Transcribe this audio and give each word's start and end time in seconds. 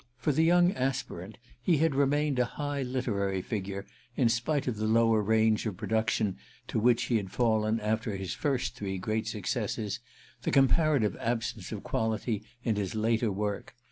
For 0.17 0.31
the 0.31 0.43
young 0.43 0.71
aspirant 0.71 1.37
he 1.61 1.77
had 1.77 1.93
remained 1.93 2.39
a 2.39 2.45
high 2.57 2.81
literary 2.81 3.43
figure, 3.43 3.85
in 4.15 4.29
spite 4.29 4.67
of 4.67 4.77
the 4.77 4.87
lower 4.87 5.21
range 5.21 5.67
of 5.67 5.77
production 5.77 6.37
to 6.69 6.79
which 6.79 7.03
he 7.03 7.17
had 7.17 7.29
fallen 7.31 7.79
after 7.79 8.15
his 8.15 8.33
first 8.33 8.73
three 8.75 8.97
great 8.97 9.27
successes, 9.27 9.99
the 10.41 10.49
comparative 10.49 11.15
absence 11.19 11.71
of 11.71 11.83
quality 11.83 12.41
in 12.63 12.77
his 12.77 12.95
later 12.95 13.31
work. 13.31 13.75